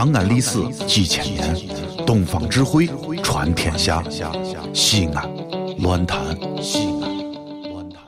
[0.00, 1.54] 长安历史几千年，
[2.06, 2.88] 东方智慧
[3.22, 4.02] 传天下。
[4.72, 5.30] 西安，
[5.80, 6.18] 乱谈
[6.62, 8.00] 西安，乱谈。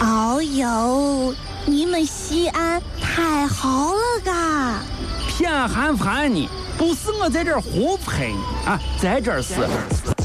[0.00, 1.34] 哦呦，
[1.66, 4.80] 你们西安太好了嘎！
[5.28, 6.48] 偏寒寒你，
[6.78, 9.56] 不是我在这儿胡喷你啊，在这儿是，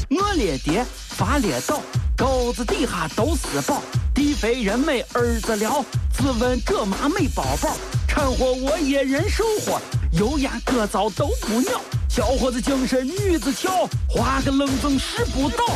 [0.08, 1.82] 我列爹发列倒，
[2.16, 3.82] 沟子底下都是宝，
[4.14, 5.84] 地肥人美儿子了，
[6.14, 7.76] 自问这妈没宝宝，
[8.16, 9.78] 掺和我也人生活，
[10.12, 11.78] 油盐各糟都不尿，
[12.08, 15.66] 小伙子精神女子俏，画个愣风拾不到。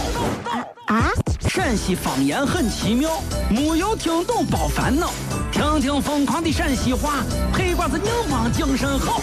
[0.87, 1.11] 啊，
[1.47, 5.11] 陕西方言很奇妙，没有听懂别烦恼，
[5.53, 9.21] 听听疯狂的陕西话，黑瓜子硬邦精神好。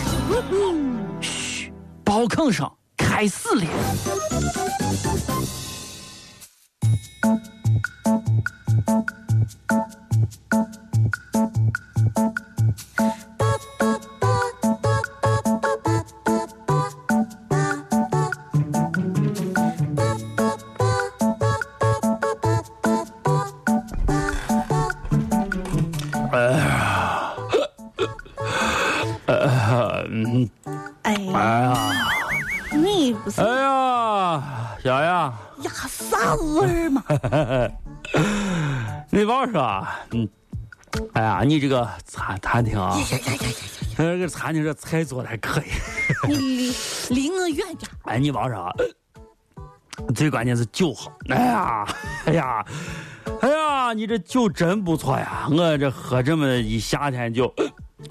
[1.19, 1.73] 嘘，
[2.05, 3.65] 包坑声开始了。
[35.97, 37.03] 啥味儿嘛？
[39.09, 40.29] 你别说，嗯，
[41.13, 42.95] 哎呀，你这个餐餐厅啊！
[43.97, 45.65] 这个餐厅这菜做的还可以。
[46.27, 46.71] 你离
[47.09, 48.11] 离我远点儿。
[48.11, 48.75] 哎，你别说，
[50.13, 51.11] 最关键是酒好。
[51.29, 51.87] 哎呀，
[52.25, 52.65] 哎呀，
[53.41, 55.47] 哎呀，你这酒真不错呀！
[55.49, 57.51] 我这喝这么一夏天酒，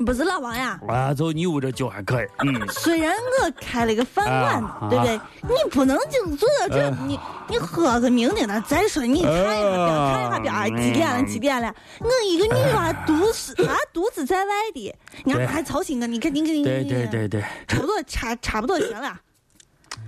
[0.04, 2.26] 不是老王呀，啊，就你屋这酒还可以。
[2.38, 5.20] 嗯，虽然我开了个饭馆啊，对不对？
[5.42, 9.04] 你不能就坐到这，你你喝个酩酊的再说。
[9.04, 11.22] 你看一下表，看一下表，哎几点了？
[11.24, 11.74] 几点了？
[12.00, 14.94] 我一个女娃独自啊，独自在外的，
[15.24, 16.06] 你看对还操心我？
[16.06, 19.18] 你看，你看，你，对对对对，差不多差差不多行了。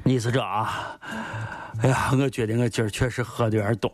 [0.05, 0.98] 你是这啊？
[1.83, 3.92] 哎呀，我觉得我今儿确实喝的有点多。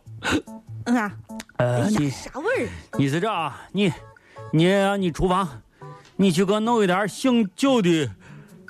[0.85, 1.11] 嗯啊，
[1.57, 2.69] 哎呃，你啥味儿？
[2.97, 3.59] 你是这啊？
[3.71, 3.91] 你
[4.51, 5.47] 你你厨房，
[6.17, 8.09] 你去给我弄一点醒酒的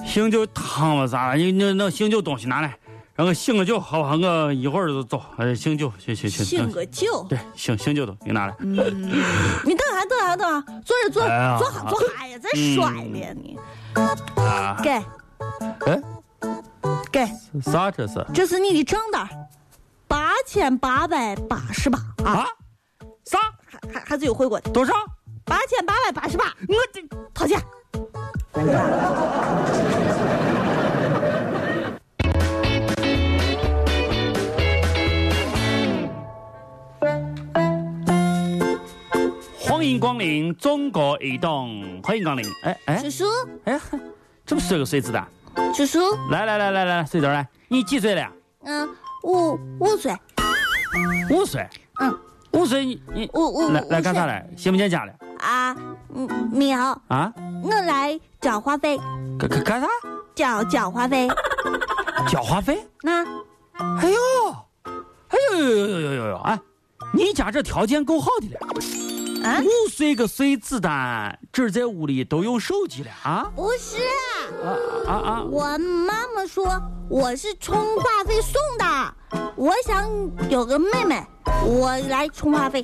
[0.06, 2.78] 醒酒汤吧啥的，你那那醒酒东西拿来，
[3.13, 4.16] 让我醒个酒，好不好？
[4.16, 5.22] 我一会儿就走。
[5.38, 6.44] 哎，醒酒，醒醒醒。
[6.44, 7.25] 醒个酒。
[7.29, 8.55] 对，醒醒酒的，你拿来。
[8.59, 13.57] 你等下，等下，等下，坐着坐坐下坐下，呀，再摔了你。
[14.35, 16.01] 啊，给哎，
[17.11, 17.28] 给，
[17.61, 18.25] 啥这是？
[18.34, 19.29] 这是你的账单，
[20.07, 22.47] 八千八百八十八啊，
[23.25, 23.38] 啥？
[23.66, 24.94] 还还还是有回过的，多少？
[25.45, 27.01] 八千八百八十八，我这
[27.31, 27.61] 掏钱。
[39.59, 42.44] 欢迎光临中国移动，欢迎光临。
[42.63, 43.23] 哎哎叔叔，
[43.66, 43.79] 哎，
[44.44, 45.23] 这么是个水子的？
[45.75, 46.00] 叔叔，
[46.31, 47.47] 来来来来来，随这儿来。
[47.67, 48.31] 你几岁了？
[48.63, 48.89] 嗯，
[49.22, 50.11] 五五岁，
[51.29, 51.67] 五岁。
[52.00, 52.19] 嗯，
[52.53, 54.44] 五岁你你五五来来干啥来？
[54.57, 55.13] 见不见家了？
[55.40, 55.75] 啊，
[56.13, 57.31] 嗯，苗，啊？
[57.63, 58.97] 我来交话费，
[59.38, 59.88] 干干干啥？
[60.34, 61.28] 交交话费。
[62.28, 62.85] 交话费？
[63.01, 63.25] 那
[63.78, 64.19] 哎呦，
[65.29, 66.38] 哎呦呦呦呦呦呦呦！
[66.38, 66.59] 哎，
[67.13, 68.59] 你家这条件够好的了。
[69.47, 74.66] 啊，五岁个碎子弹，这儿在屋里都有手机了啊不是啊。
[74.66, 75.44] 啊啊啊！
[75.44, 79.13] 我妈妈说我是充话费送的，
[79.56, 80.09] 我想
[80.50, 81.23] 有个妹妹，
[81.63, 82.84] 我来充话费，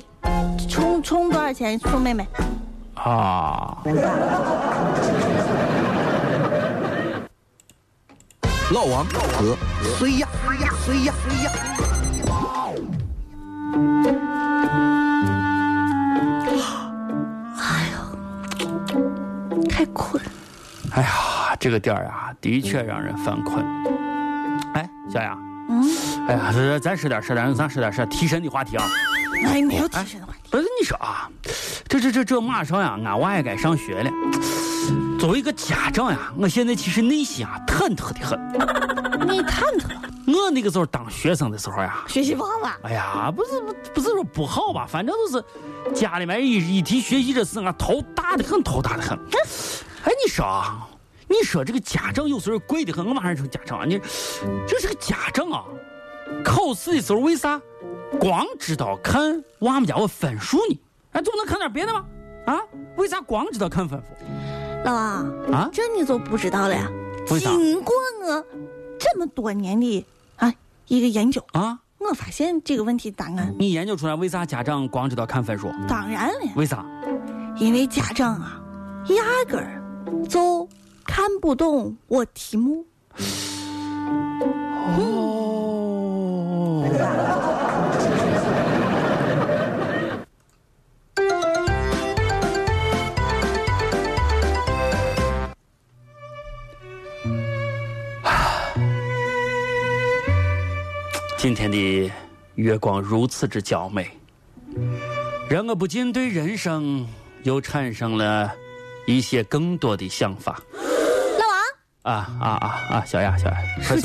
[1.02, 2.26] 充充多少钱送妹妹？
[2.94, 3.82] 啊！
[8.70, 9.56] 老王和
[9.98, 10.28] 谁呀？
[10.46, 10.72] 谁呀？
[10.86, 11.12] 谁呀？
[11.22, 11.50] 谁呀？
[19.68, 20.30] 太困了。
[20.92, 23.64] 哎呀，这个点儿啊，的确让人犯困。
[24.74, 25.36] 哎，小雅，
[25.68, 25.82] 嗯，
[26.28, 28.84] 哎呀，这咱吃点吃点，咱吃点吃点提神的话题啊。
[29.46, 30.50] 哎，没有提神的话题。
[30.50, 31.28] 不是你说啊，
[31.88, 34.10] 这这这这马上呀，俺娃也该上学了。
[35.18, 38.38] 作为一个家长呀，我现在其实内心啊忐忑的很。
[39.28, 39.86] 你忐忑，
[40.26, 42.78] 我那个时候当学生的时候呀，学习不好吧？
[42.82, 49.16] 哎呀，不是不不是说不好吧，反正就是家里面一一提学习这事俺，头大的很，头大的很。
[50.04, 50.88] 哎，你说啊，
[51.28, 54.00] 你说这个家长有时候贵的很，我马上成家长啊，你
[54.66, 55.62] 这是个家长啊，
[56.44, 57.60] 考试的时候为啥
[58.20, 60.78] 光知道看娃们家我分数呢？
[61.12, 62.04] 哎，总不能看点别的吗？
[62.46, 62.60] 啊，
[62.96, 64.06] 为啥光知道看分数？
[64.84, 66.90] 老王啊这你就不知道了呀。
[67.38, 67.94] 经过
[68.24, 68.44] 我
[68.98, 70.04] 这么多年的
[70.36, 70.52] 啊
[70.88, 73.54] 一个研究，啊，我发现这个问题答案。
[73.58, 75.70] 你研究出来为啥家长光知道看分数？
[75.88, 76.84] 当然了，为啥？
[77.56, 78.60] 因为家长啊，
[79.08, 79.80] 压根儿
[80.28, 80.68] 就
[81.04, 82.84] 看不懂我题目。
[101.42, 102.12] 今天的
[102.54, 104.08] 月光如此之娇美，
[105.50, 107.04] 让我不禁对人生
[107.42, 108.48] 又产生了
[109.08, 110.62] 一些更多的想法。
[110.76, 113.04] 老王，啊啊啊啊！
[113.04, 113.96] 小雅，小雅，快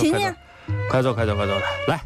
[1.00, 1.54] 走快走快走快走快走！
[1.90, 2.02] 来，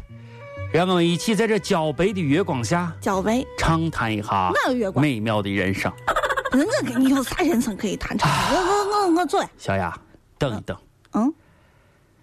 [0.70, 5.90] 让我们一起在这皎白的月光下，皎白，畅谈一下哪有月光美妙的人生。
[6.52, 8.30] 我跟你有啥人生可以谈成？
[8.30, 9.48] 我我我我走了。
[9.56, 9.98] 小雅，
[10.36, 10.76] 等一等，
[11.12, 11.32] 嗯，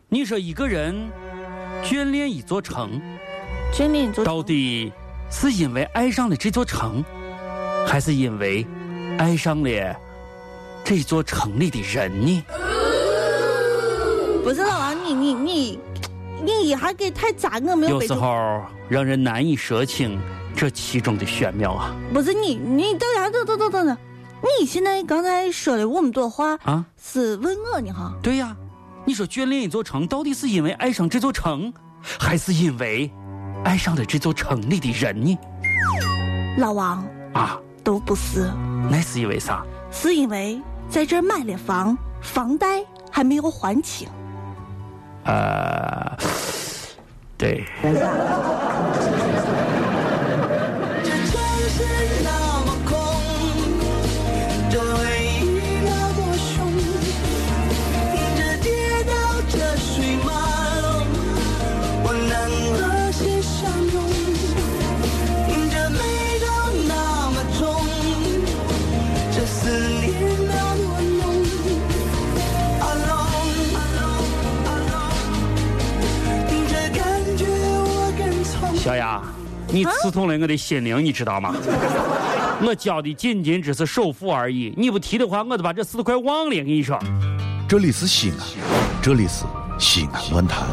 [0.10, 1.10] 你说一个人
[1.84, 3.02] 眷恋一座城，
[3.74, 4.92] 眷恋一座城到底
[5.30, 7.04] 是因为爱上了这座城，
[7.88, 8.66] 还是因为
[9.18, 9.96] 爱上了
[10.84, 12.44] 这座城里的人呢？
[14.44, 15.80] 不是老王，你你你
[16.44, 18.14] 你一下给太杂，我没有有时。
[18.14, 20.20] 候让人难以说清
[20.56, 21.96] 这其中的玄妙啊！
[22.14, 23.98] 不是你你等下等等等等等，
[24.60, 28.14] 你现在刚才说的我们多话啊，是问我呢哈？
[28.24, 28.56] 对呀，
[29.10, 31.74] 你说眷恋一座城，到底是因为爱上这座城，
[32.20, 33.12] 还是因为
[33.66, 35.36] 爱上了这座城里的人呢？
[36.60, 37.04] 老王
[37.34, 38.52] 啊，都不是，
[38.88, 39.66] 那是因为啥？
[39.90, 40.62] 是因为
[40.92, 44.08] 在这儿买了房，房贷还没有还清。
[45.24, 46.16] 呃，
[47.36, 47.66] 对，
[79.80, 81.56] 你刺痛了我的心灵，你知道吗？
[82.62, 86.56] 我交的仅仅只是首付而已，你不提的话，我都把这事都快忘了。
[86.58, 87.00] 跟你说。
[87.66, 88.38] 这里是西安，
[89.02, 89.46] 这里是
[89.78, 90.68] 西安论坛。